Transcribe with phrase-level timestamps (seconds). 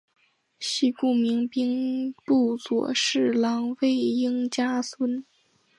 [0.59, 5.23] 系故明兵部左侍郎魏应嘉孙。